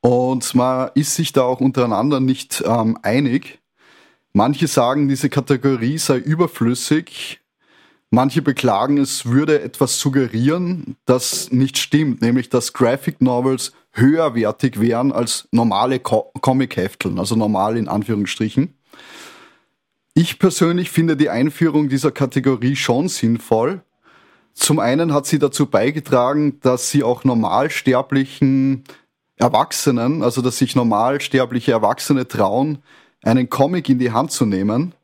[0.00, 3.60] Und man ist sich da auch untereinander nicht ähm, einig.
[4.32, 7.39] Manche sagen, diese Kategorie sei überflüssig.
[8.12, 15.12] Manche beklagen, es würde etwas suggerieren, das nicht stimmt, nämlich dass Graphic Novels höherwertig wären
[15.12, 18.74] als normale Co Comic-Hefteln, also normal in Anführungsstrichen.
[20.14, 23.82] Ich persönlich finde die Einführung dieser Kategorie schon sinnvoll.
[24.54, 28.84] Zum einen hat sie dazu beigetragen, dass sie auch normalsterblichen
[29.36, 32.78] Erwachsenen, also dass sich normalsterbliche Erwachsene trauen,
[33.22, 34.94] einen Comic in die Hand zu nehmen.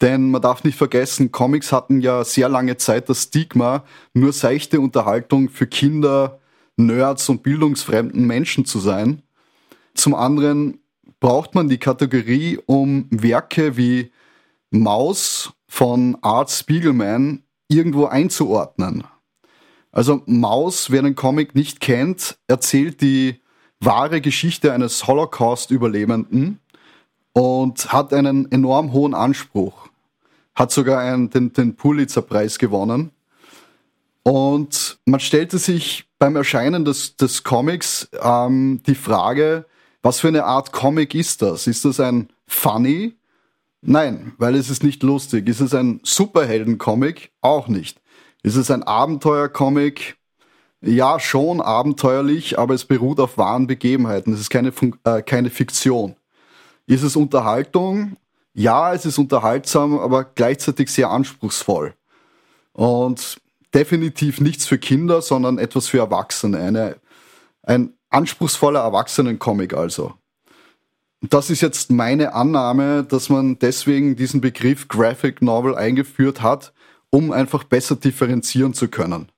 [0.00, 3.84] Denn man darf nicht vergessen, Comics hatten ja sehr lange Zeit das Stigma,
[4.14, 6.38] nur seichte Unterhaltung für Kinder,
[6.76, 9.22] Nerds und bildungsfremden Menschen zu sein.
[9.94, 10.78] Zum anderen
[11.18, 14.12] braucht man die Kategorie, um Werke wie
[14.70, 19.04] Maus von Art Spiegelman irgendwo einzuordnen.
[19.90, 23.40] Also Maus, wer den Comic nicht kennt, erzählt die
[23.80, 26.60] wahre Geschichte eines Holocaust-Überlebenden
[27.32, 29.87] und hat einen enorm hohen Anspruch.
[30.58, 33.10] Hat sogar einen, den, den Pulitzer-Preis gewonnen.
[34.22, 39.66] Und man stellte sich beim Erscheinen des, des Comics ähm, die Frage,
[40.02, 41.66] was für eine Art Comic ist das?
[41.66, 43.18] Ist das ein Funny
[43.80, 45.48] Nein, weil es ist nicht lustig.
[45.48, 47.30] Ist es ein Superhelden-Comic?
[47.40, 48.00] Auch nicht.
[48.42, 50.16] Ist es ein Abenteuer-Comic?
[50.80, 54.32] Ja, schon abenteuerlich, aber es beruht auf wahren Begebenheiten.
[54.32, 54.72] Es ist keine,
[55.04, 56.16] äh, keine Fiktion.
[56.86, 58.16] Ist es Unterhaltung?
[58.58, 61.94] Ja, es ist unterhaltsam, aber gleichzeitig sehr anspruchsvoll.
[62.72, 63.40] Und
[63.72, 66.58] definitiv nichts für Kinder, sondern etwas für Erwachsene.
[66.58, 66.96] Eine,
[67.62, 70.14] ein anspruchsvoller Erwachsenen-Comic also.
[71.20, 76.72] Das ist jetzt meine Annahme, dass man deswegen diesen Begriff Graphic Novel eingeführt hat,
[77.10, 79.28] um einfach besser differenzieren zu können.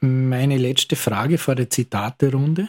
[0.00, 2.68] Meine letzte Frage vor der Zitate-Runde.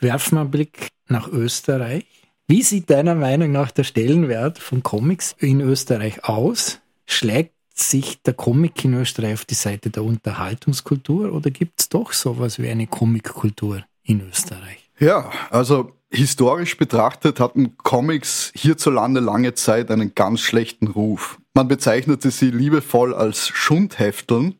[0.00, 2.23] Werfen wir einen Blick nach Österreich.
[2.46, 6.80] Wie sieht deiner Meinung nach der Stellenwert von Comics in Österreich aus?
[7.06, 12.12] Schlägt sich der Comic in Österreich auf die Seite der Unterhaltungskultur oder gibt es doch
[12.12, 14.90] sowas wie eine Comickultur in Österreich?
[14.98, 21.40] Ja, also Historisch betrachtet hatten Comics hierzulande lange Zeit einen ganz schlechten Ruf.
[21.54, 24.54] Man bezeichnete sie liebevoll als Schundhefteln.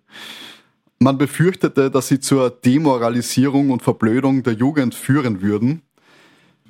[0.98, 5.82] Man befürchtete, dass sie zur Demoralisierung und Verblödung der Jugend führen würden.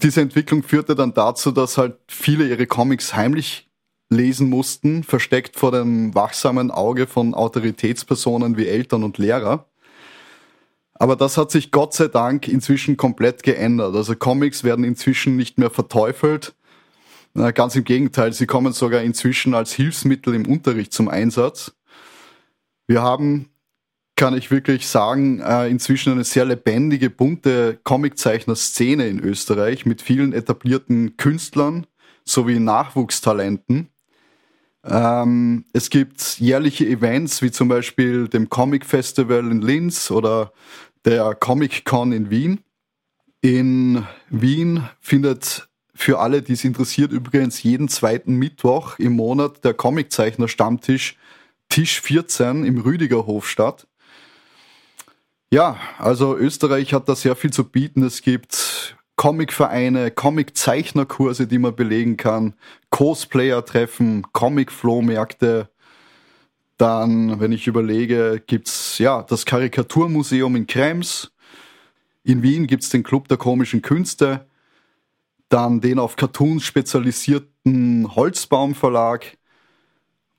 [0.05, 3.71] Diese Entwicklung führte dann dazu, dass halt viele ihre Comics heimlich
[4.11, 9.67] lesen mussten, versteckt vor dem wachsamen Auge von Autoritätspersonen wie Eltern und Lehrer.
[10.93, 13.97] Aber das hat sich Gott sei Dank inzwischen komplett geändert.
[13.97, 16.55] Also Comics werden inzwischen nicht mehr verteufelt.
[17.33, 21.73] Ganz im Gegenteil, sie kommen sogar inzwischen als Hilfsmittel im Unterricht zum Einsatz.
[22.87, 23.49] Wir haben,
[24.17, 30.33] kann ich wirklich sagen, äh, inzwischen eine sehr lebendige, bunte Comiczeichner-Szene in Österreich mit vielen
[30.33, 31.87] etablierten Künstlern
[32.25, 33.89] sowie Nachwuchstalenten.
[34.85, 40.53] Ähm, es gibt jährliche Events wie zum Beispiel dem Comic Festival in Linz oder
[41.05, 42.61] der Comic Con in Wien.
[43.41, 49.75] In Wien findet für alle, die es interessiert, übrigens jeden zweiten Mittwoch im Monat der
[49.75, 51.17] Comiczeichner Stammtisch
[51.69, 53.87] Tisch 14 im Rüdigerhof statt.
[55.55, 58.03] Ja, also Österreich hat da sehr viel zu bieten.
[58.03, 62.55] Es gibt Comicvereine, Comiczeichnerkurse, die man belegen kann,
[62.91, 65.69] Cosplayer-Treffen, Comic-Flohmärkte.
[66.77, 71.31] Dann, wenn ich überlege, gibt's ja das Karikaturmuseum in Krems.
[72.25, 74.49] In Wien gibt's den Club der komischen Künste.
[75.51, 79.39] Dann den auf Cartoons spezialisierten Holzbaum Verlag.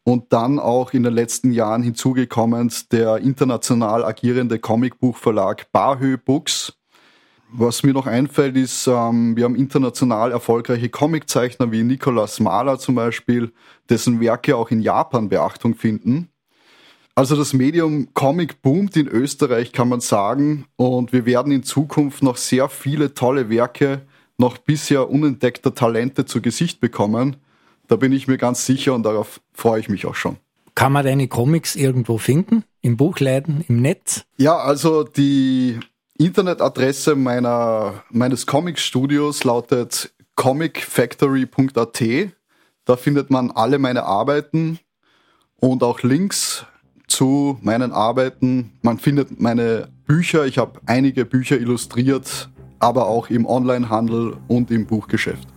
[0.05, 6.73] Und dann auch in den letzten Jahren hinzugekommen der international agierende Comicbuchverlag Bahö Books
[7.57, 12.95] was mir noch einfällt, ist, ähm, wir haben international erfolgreiche Comiczeichner wie Nicolas Mahler zum
[12.95, 13.53] Beispiel,
[13.89, 16.29] dessen Werke auch in Japan Beachtung finden.
[17.13, 22.23] Also das Medium Comic boomt in Österreich, kann man sagen, und wir werden in Zukunft
[22.23, 24.01] noch sehr viele tolle Werke
[24.37, 27.37] noch bisher unentdeckter Talente zu Gesicht bekommen.
[27.87, 30.37] Da bin ich mir ganz sicher und darauf freue ich mich auch schon.
[30.75, 32.63] Kann man deine Comics irgendwo finden?
[32.81, 34.25] Im Buchläden, im Netz?
[34.37, 35.79] Ja, also die
[36.17, 42.03] Internetadresse meiner, meines Comic-Studios lautet comicfactory.at.
[42.83, 44.79] Da findet man alle meine Arbeiten
[45.55, 46.65] und auch Links
[47.07, 48.73] zu meinen Arbeiten.
[48.81, 50.45] Man findet meine Bücher.
[50.45, 55.47] Ich habe einige Bücher illustriert, aber auch im Onlinehandel und im Buchgeschäft.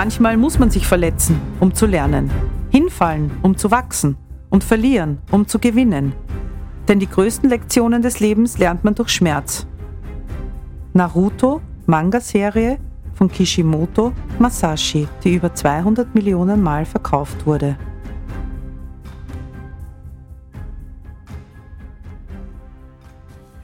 [0.00, 2.30] Manchmal muss man sich verletzen, um zu lernen,
[2.70, 4.16] hinfallen, um zu wachsen
[4.48, 6.12] und verlieren, um zu gewinnen.
[6.86, 9.66] Denn die größten Lektionen des Lebens lernt man durch Schmerz.
[10.92, 12.78] Naruto, Manga-Serie
[13.14, 17.76] von Kishimoto Masashi, die über 200 Millionen Mal verkauft wurde.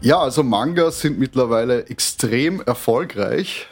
[0.01, 3.68] Ja, also Mangas sind mittlerweile extrem erfolgreich.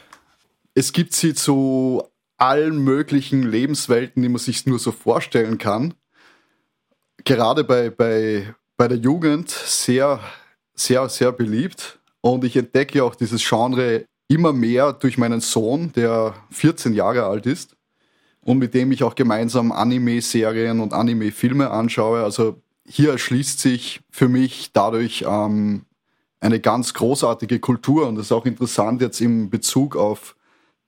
[0.74, 2.04] Es gibt sie zu
[2.42, 5.94] allen möglichen Lebenswelten, die man sich nur so vorstellen kann.
[7.24, 10.18] Gerade bei, bei, bei der Jugend sehr,
[10.74, 12.00] sehr, sehr beliebt.
[12.20, 17.46] Und ich entdecke auch dieses Genre immer mehr durch meinen Sohn, der 14 Jahre alt
[17.46, 17.76] ist
[18.40, 22.24] und mit dem ich auch gemeinsam Anime-Serien und Anime-Filme anschaue.
[22.24, 25.84] Also hier erschließt sich für mich dadurch ähm,
[26.40, 30.34] eine ganz großartige Kultur und das ist auch interessant jetzt im Bezug auf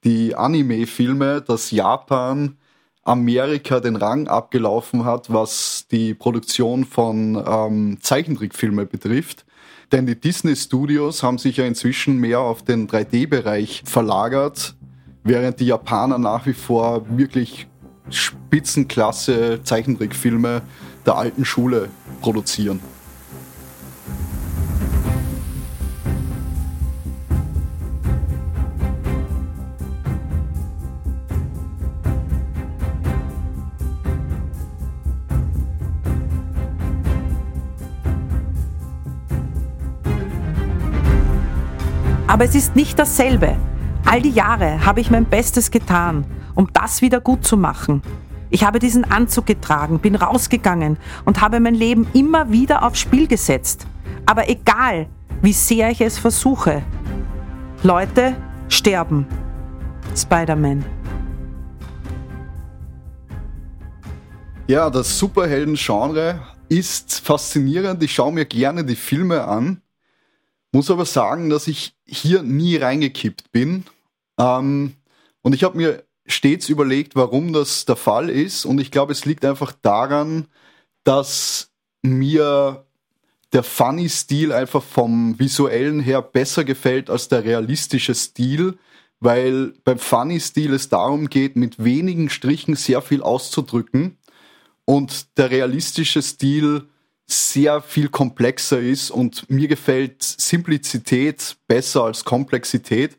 [0.04, 2.56] die Anime-Filme, dass Japan
[3.02, 9.44] Amerika den Rang abgelaufen hat, was die Produktion von ähm, Zeichentrickfilmen betrifft.
[9.92, 14.74] Denn die Disney Studios haben sich ja inzwischen mehr auf den 3D-Bereich verlagert,
[15.22, 17.66] während die Japaner nach wie vor wirklich
[18.10, 20.62] Spitzenklasse Zeichentrickfilme
[21.06, 21.88] der alten Schule
[22.20, 22.80] produzieren.
[42.34, 43.54] Aber es ist nicht dasselbe.
[44.04, 48.02] All die Jahre habe ich mein Bestes getan, um das wieder gut zu machen.
[48.50, 53.28] Ich habe diesen Anzug getragen, bin rausgegangen und habe mein Leben immer wieder aufs Spiel
[53.28, 53.86] gesetzt.
[54.26, 55.06] Aber egal,
[55.42, 56.82] wie sehr ich es versuche,
[57.84, 58.34] Leute
[58.68, 59.28] sterben.
[60.16, 60.84] Spider-Man.
[64.66, 68.02] Ja, das Superhelden-Genre ist faszinierend.
[68.02, 69.83] Ich schaue mir gerne die Filme an.
[70.74, 73.84] Muss aber sagen, dass ich hier nie reingekippt bin.
[74.40, 74.94] Ähm,
[75.40, 78.64] und ich habe mir stets überlegt, warum das der Fall ist.
[78.64, 80.48] Und ich glaube, es liegt einfach daran,
[81.04, 81.70] dass
[82.02, 82.84] mir
[83.52, 88.76] der Funny-Stil einfach vom visuellen her besser gefällt als der realistische Stil,
[89.20, 94.18] weil beim Funny-Stil es darum geht, mit wenigen Strichen sehr viel auszudrücken
[94.86, 96.88] und der realistische Stil
[97.26, 103.18] sehr viel komplexer ist und mir gefällt Simplizität besser als Komplexität.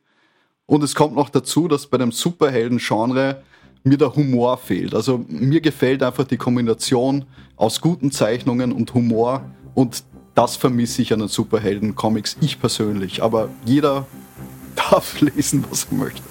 [0.67, 3.43] Und es kommt noch dazu, dass bei dem Superhelden-Genre
[3.83, 4.93] mir der Humor fehlt.
[4.95, 7.25] Also mir gefällt einfach die Kombination
[7.55, 9.45] aus guten Zeichnungen und Humor
[9.75, 10.03] und
[10.33, 13.23] das vermisse ich an den Superhelden-Comics, ich persönlich.
[13.23, 14.05] Aber jeder
[14.75, 16.23] darf lesen, was er möchte.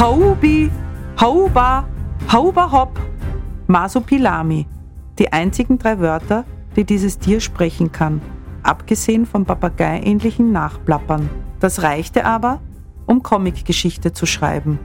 [0.00, 0.70] Haubi,
[1.20, 1.86] Hauba,
[2.32, 2.98] Hauba Hop,
[3.66, 4.66] Masupilami.
[5.18, 8.22] Die einzigen drei Wörter, die dieses Tier sprechen kann,
[8.62, 11.28] abgesehen vom Papageiähnlichen Nachplappern.
[11.60, 12.62] Das reichte aber,
[13.04, 14.78] um Comicgeschichte zu schreiben.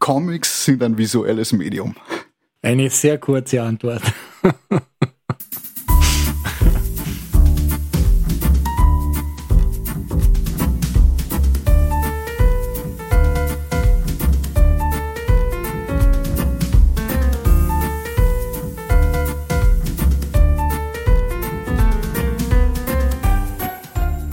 [0.00, 1.94] Comics sind ein visuelles Medium.
[2.60, 4.02] Eine sehr kurze Antwort.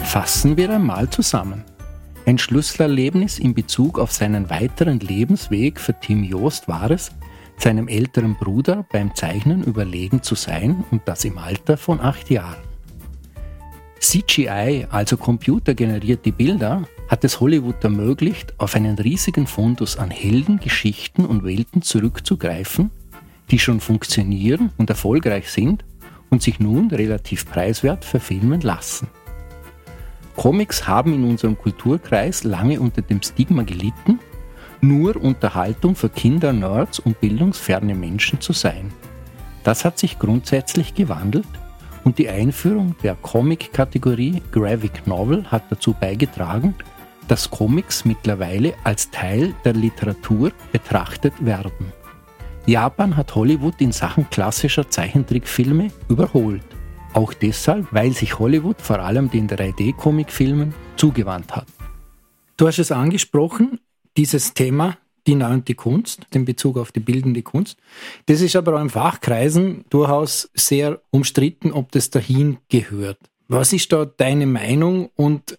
[0.10, 1.64] Fassen wir einmal zusammen.
[2.26, 7.12] Ein Schlüsselerlebnis in Bezug auf seinen weiteren Lebensweg für Tim Joost war es,
[7.57, 12.57] seinem älteren Bruder beim Zeichnen überlegen zu sein und das im Alter von acht Jahren.
[13.99, 21.24] CGI, also computergenerierte Bilder, hat es Hollywood ermöglicht, auf einen riesigen Fundus an Helden, Geschichten
[21.24, 22.89] und Welten zurückzugreifen,
[23.51, 25.86] die schon funktionieren und erfolgreich sind
[26.32, 29.07] und sich nun relativ preiswert verfilmen lassen.
[30.40, 34.20] Comics haben in unserem Kulturkreis lange unter dem Stigma gelitten,
[34.80, 38.90] nur Unterhaltung für Kinder, Nerds und bildungsferne Menschen zu sein.
[39.66, 41.50] Das hat sich grundsätzlich gewandelt
[42.06, 46.74] und die Einführung der Comic-Kategorie Graphic Novel hat dazu beigetragen,
[47.28, 51.92] dass Comics mittlerweile als Teil der Literatur betrachtet werden.
[52.66, 56.64] Japan hat Hollywood in Sachen klassischer Zeichentrickfilme überholt.
[57.14, 61.66] Auch deshalb, weil sich Hollywood vor allem den 3D-Comicfilmen zugewandt hat.
[62.55, 63.80] Du hast es angesprochen,
[64.16, 67.78] dieses Thema, die Neu und die Kunst, den Bezug auf die bildende Kunst.
[68.28, 73.18] Das ist aber auch in Fachkreisen durchaus sehr umstritten, ob das dahin gehört.
[73.47, 75.10] Was ist da deine Meinung?
[75.16, 75.57] Und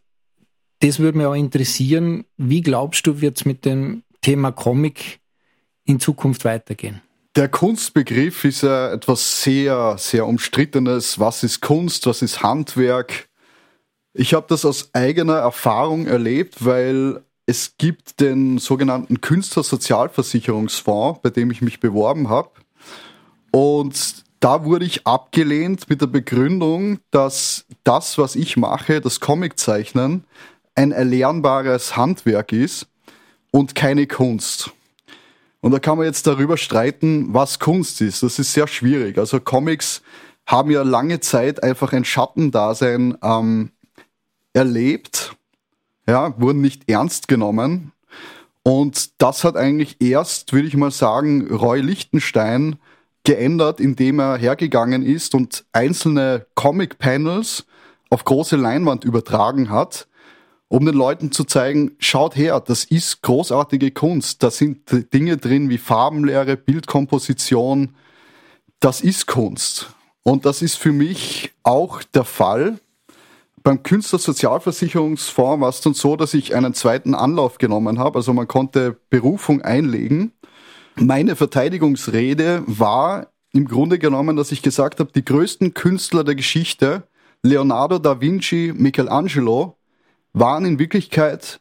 [0.81, 5.21] das würde mich auch interessieren, wie glaubst du, wird es mit dem Thema Comic
[5.85, 7.01] in Zukunft weitergehen?
[7.37, 11.21] Der Kunstbegriff ist ja etwas sehr, sehr umstrittenes.
[11.21, 12.07] Was ist Kunst?
[12.07, 13.29] Was ist Handwerk?
[14.13, 21.53] Ich habe das aus eigener Erfahrung erlebt, weil es gibt den sogenannten Künstlersozialversicherungsfonds, bei dem
[21.53, 22.51] ich mich beworben habe.
[23.53, 30.25] Und da wurde ich abgelehnt mit der Begründung, dass das, was ich mache, das Comiczeichnen,
[30.75, 32.89] ein erlernbares Handwerk ist
[33.53, 34.73] und keine Kunst.
[35.61, 38.23] Und da kann man jetzt darüber streiten, was Kunst ist.
[38.23, 39.19] Das ist sehr schwierig.
[39.19, 40.03] Also Comics
[40.47, 43.71] haben ja lange Zeit einfach ein Schattendasein ähm,
[44.53, 45.37] erlebt,
[46.07, 47.93] ja, wurden nicht ernst genommen.
[48.63, 52.77] Und das hat eigentlich erst, würde ich mal sagen, Roy Lichtenstein
[53.25, 57.67] geändert, indem er hergegangen ist und einzelne Comic-Panels
[58.09, 60.09] auf große Leinwand übertragen hat
[60.71, 64.41] um den Leuten zu zeigen, schaut her, das ist großartige Kunst.
[64.45, 67.97] Da sind Dinge drin wie Farbenlehre, Bildkomposition.
[68.79, 69.91] Das ist Kunst.
[70.23, 72.79] Und das ist für mich auch der Fall.
[73.65, 78.21] Beim Künstlersozialversicherungsfonds war es dann so, dass ich einen zweiten Anlauf genommen habe.
[78.21, 80.33] Also man konnte Berufung einlegen.
[80.95, 87.03] Meine Verteidigungsrede war im Grunde genommen, dass ich gesagt habe, die größten Künstler der Geschichte,
[87.43, 89.80] Leonardo da Vinci, Michelangelo,
[90.33, 91.61] waren in Wirklichkeit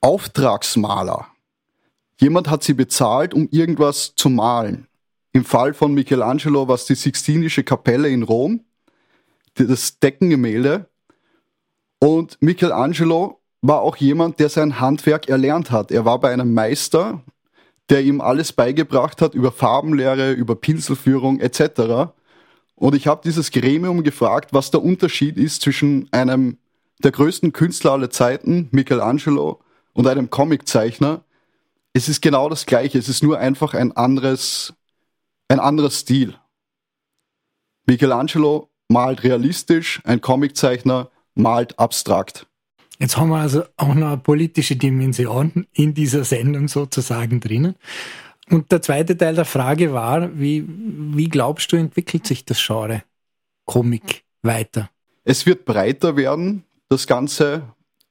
[0.00, 1.28] Auftragsmaler.
[2.20, 4.86] Jemand hat sie bezahlt, um irgendwas zu malen.
[5.32, 8.64] Im Fall von Michelangelo war es die Sixtinische Kapelle in Rom,
[9.54, 10.88] das Deckengemälde.
[11.98, 15.90] Und Michelangelo war auch jemand, der sein Handwerk erlernt hat.
[15.90, 17.22] Er war bei einem Meister,
[17.88, 22.12] der ihm alles beigebracht hat über Farbenlehre, über Pinselführung etc.
[22.74, 26.58] Und ich habe dieses Gremium gefragt, was der Unterschied ist zwischen einem
[26.98, 29.60] der größten Künstler aller Zeiten, Michelangelo,
[29.92, 31.24] und einem Comiczeichner,
[31.92, 32.98] es ist genau das Gleiche.
[32.98, 34.72] Es ist nur einfach ein anderes,
[35.48, 36.34] ein anderer Stil.
[37.86, 42.46] Michelangelo malt realistisch, ein Comiczeichner malt abstrakt.
[42.98, 47.74] Jetzt haben wir also auch noch eine politische Dimension in dieser Sendung sozusagen drinnen.
[48.48, 53.02] Und der zweite Teil der Frage war, wie, wie glaubst du, entwickelt sich das Genre
[53.64, 54.90] Comic weiter?
[55.24, 57.62] Es wird breiter werden, das Ganze,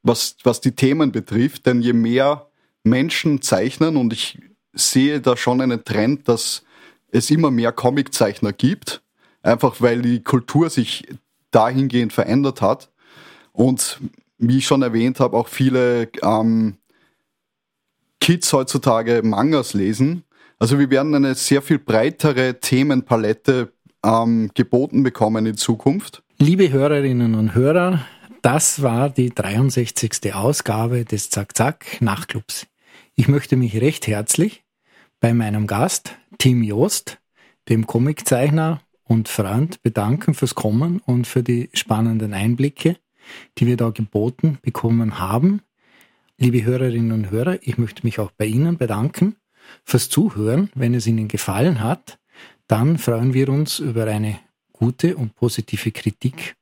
[0.03, 2.47] was, was die Themen betrifft, denn je mehr
[2.83, 4.39] Menschen zeichnen und ich
[4.73, 6.63] sehe da schon einen Trend, dass
[7.11, 9.03] es immer mehr Comiczeichner gibt,
[9.43, 11.07] einfach weil die Kultur sich
[11.51, 12.89] dahingehend verändert hat
[13.53, 13.99] und
[14.37, 16.77] wie ich schon erwähnt habe, auch viele ähm,
[18.19, 20.23] Kids heutzutage Mangas lesen.
[20.57, 23.73] Also wir werden eine sehr viel breitere Themenpalette
[24.03, 26.23] ähm, geboten bekommen in Zukunft.
[26.39, 28.05] Liebe Hörerinnen und Hörer,
[28.41, 30.33] das war die 63.
[30.33, 32.67] Ausgabe des Zack Zack Nachtclubs.
[33.15, 34.63] Ich möchte mich recht herzlich
[35.19, 37.19] bei meinem Gast Tim Joost,
[37.69, 42.97] dem Comiczeichner und Freund, bedanken fürs Kommen und für die spannenden Einblicke,
[43.57, 45.61] die wir da geboten bekommen haben.
[46.37, 49.35] Liebe Hörerinnen und Hörer, ich möchte mich auch bei Ihnen bedanken
[49.83, 50.71] fürs Zuhören.
[50.73, 52.17] Wenn es Ihnen gefallen hat,
[52.67, 54.39] dann freuen wir uns über eine
[54.73, 56.55] gute und positive Kritik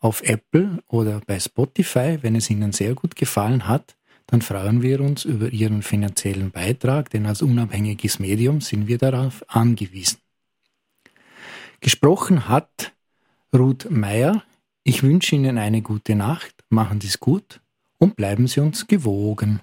[0.00, 2.18] auf Apple oder bei Spotify.
[2.22, 3.96] Wenn es Ihnen sehr gut gefallen hat,
[4.26, 9.44] dann freuen wir uns über Ihren finanziellen Beitrag, denn als unabhängiges Medium sind wir darauf
[9.48, 10.18] angewiesen.
[11.80, 12.92] Gesprochen hat
[13.54, 14.42] Ruth Meyer.
[14.84, 17.60] Ich wünsche Ihnen eine gute Nacht, machen Sie es gut
[17.98, 19.60] und bleiben Sie uns gewogen.